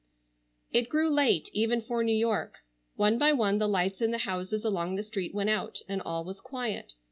[0.71, 2.61] It grew late, even for New York.
[2.95, 6.23] One by one the lights in the houses along the street went out, and all
[6.25, 6.93] was quiet.